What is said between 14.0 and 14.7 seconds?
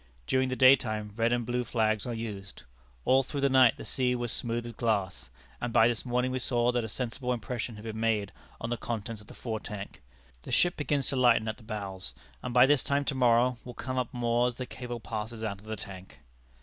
more as the